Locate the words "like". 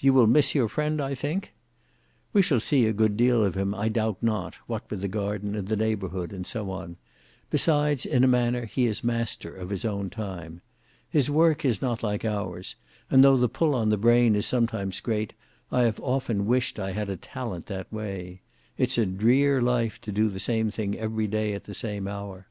12.02-12.24